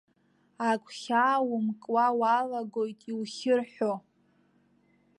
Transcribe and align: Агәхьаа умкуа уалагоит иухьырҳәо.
Агәхьаа 0.69 1.37
умкуа 1.53 2.07
уалагоит 2.19 2.99
иухьырҳәо. 3.11 3.93